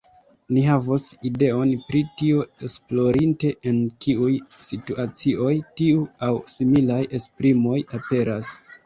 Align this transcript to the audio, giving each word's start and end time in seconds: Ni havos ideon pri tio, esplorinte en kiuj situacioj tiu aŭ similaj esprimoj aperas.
Ni 0.55 0.61
havos 0.67 1.03
ideon 1.29 1.73
pri 1.89 1.99
tio, 2.21 2.39
esplorinte 2.67 3.51
en 3.73 3.77
kiuj 4.05 4.31
situacioj 4.69 5.53
tiu 5.83 6.01
aŭ 6.29 6.31
similaj 6.55 6.99
esprimoj 7.21 7.77
aperas. 8.01 8.57